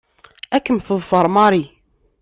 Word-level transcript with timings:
Ad 0.55 0.61
kem-teḍfer 0.65 1.25
Mary. 1.35 1.63